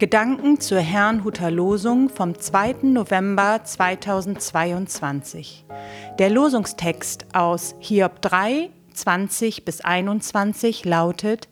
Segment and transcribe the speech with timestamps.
[0.00, 2.76] Gedanken zur Herrnhuter Losung vom 2.
[2.84, 5.66] November 2022.
[6.18, 11.50] Der Losungstext aus Hiob 3, 20 bis 21 lautet: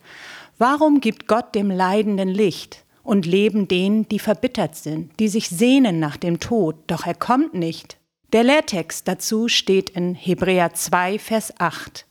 [0.56, 6.00] Warum gibt Gott dem Leidenden Licht und Leben denen, die verbittert sind, die sich sehnen
[6.00, 7.98] nach dem Tod, doch er kommt nicht?
[8.32, 12.06] Der Lehrtext dazu steht in Hebräer 2, Vers 8.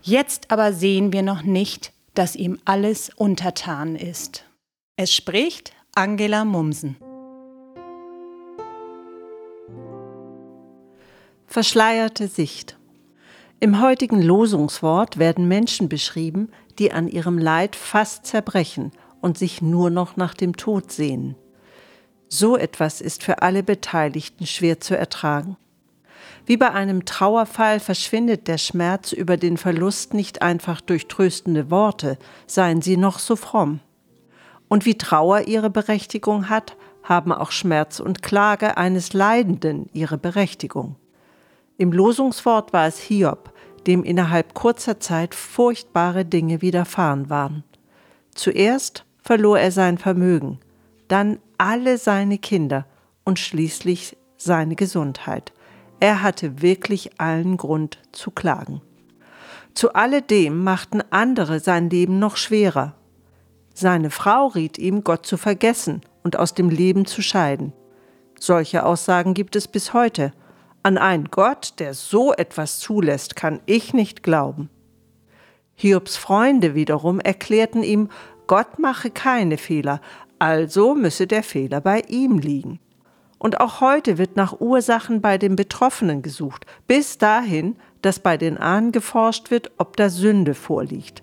[0.00, 4.44] Jetzt aber sehen wir noch nicht, dass ihm alles untertan ist.
[4.96, 6.98] Es spricht Angela Mumsen.
[11.46, 12.78] Verschleierte Sicht.
[13.58, 18.92] Im heutigen Losungswort werden Menschen beschrieben, die an ihrem Leid fast zerbrechen
[19.22, 21.36] und sich nur noch nach dem Tod sehnen.
[22.28, 25.56] So etwas ist für alle Beteiligten schwer zu ertragen.
[26.44, 32.18] Wie bei einem Trauerfall verschwindet der Schmerz über den Verlust nicht einfach durch tröstende Worte,
[32.46, 33.80] seien sie noch so fromm.
[34.72, 40.96] Und wie Trauer ihre Berechtigung hat, haben auch Schmerz und Klage eines Leidenden ihre Berechtigung.
[41.76, 43.52] Im Losungswort war es Hiob,
[43.86, 47.64] dem innerhalb kurzer Zeit furchtbare Dinge widerfahren waren.
[48.34, 50.58] Zuerst verlor er sein Vermögen,
[51.06, 52.86] dann alle seine Kinder
[53.24, 55.52] und schließlich seine Gesundheit.
[56.00, 58.80] Er hatte wirklich allen Grund zu klagen.
[59.74, 62.94] Zu alledem machten andere sein Leben noch schwerer
[63.74, 67.72] seine Frau riet ihm, Gott zu vergessen und aus dem Leben zu scheiden.
[68.38, 70.32] Solche Aussagen gibt es bis heute.
[70.82, 74.68] An einen Gott, der so etwas zulässt, kann ich nicht glauben.
[75.74, 78.08] Hiobs Freunde wiederum erklärten ihm,
[78.46, 80.00] Gott mache keine Fehler,
[80.38, 82.80] also müsse der Fehler bei ihm liegen.
[83.38, 88.58] Und auch heute wird nach Ursachen bei den Betroffenen gesucht, bis dahin, dass bei den
[88.58, 91.22] Ahnen geforscht wird, ob da Sünde vorliegt.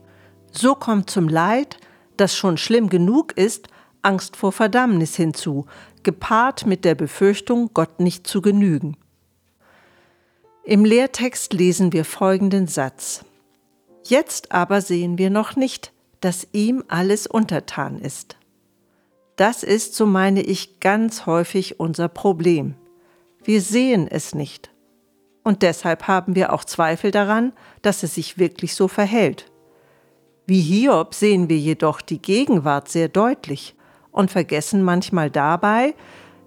[0.51, 1.77] So kommt zum Leid,
[2.19, 3.67] das schon schlimm genug ist,
[4.01, 5.65] Angst vor Verdammnis hinzu,
[6.03, 8.97] gepaart mit der Befürchtung, Gott nicht zu genügen.
[10.63, 13.25] Im Lehrtext lesen wir folgenden Satz.
[14.05, 15.91] Jetzt aber sehen wir noch nicht,
[16.21, 18.37] dass ihm alles untertan ist.
[19.35, 22.75] Das ist, so meine ich, ganz häufig unser Problem.
[23.43, 24.69] Wir sehen es nicht.
[25.43, 29.48] Und deshalb haben wir auch Zweifel daran, dass es sich wirklich so verhält.
[30.49, 33.75] Wie Hiob sehen wir jedoch die Gegenwart sehr deutlich
[34.09, 35.93] und vergessen manchmal dabei,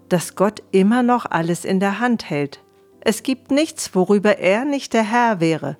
[0.09, 2.61] dass Gott immer noch alles in der Hand hält.
[2.99, 5.77] Es gibt nichts, worüber er nicht der Herr wäre,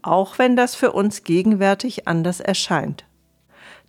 [0.00, 3.04] auch wenn das für uns gegenwärtig anders erscheint.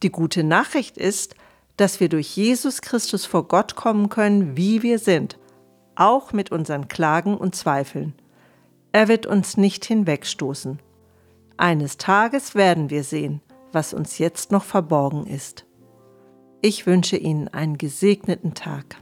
[0.04, 1.36] Die gute Nachricht ist,
[1.78, 5.40] dass wir durch Jesus Christus vor Gott kommen können, wie wir sind,
[5.96, 8.14] auch mit unseren Klagen und Zweifeln.
[8.92, 10.82] Er wird uns nicht hinwegstoßen.
[11.56, 13.40] Eines Tages werden wir sehen,
[13.72, 15.66] was uns jetzt noch verborgen ist.
[16.62, 18.98] Ich wünsche Ihnen einen gesegneten Tag.